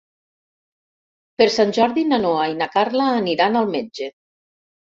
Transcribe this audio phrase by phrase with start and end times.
[1.41, 4.13] Per Sant Jordi na Noa i na Carla aniran al metge.